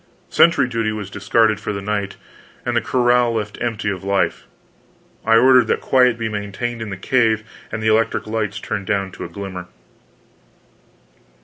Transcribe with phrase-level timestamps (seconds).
[0.31, 2.15] Sentry duty was discarded for the night,
[2.65, 4.47] and the corral left empty of life;
[5.23, 9.11] I ordered that quiet be maintained in the cave, and the electric lights turned down
[9.11, 9.67] to a glimmer.